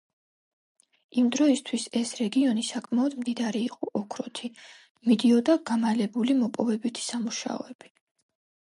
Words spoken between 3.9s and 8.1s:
ოქროთი, მიდიოდა გამალებული მოპოვებითი სამუშაოები.